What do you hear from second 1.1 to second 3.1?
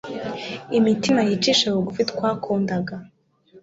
yicisha bugufi twakundaga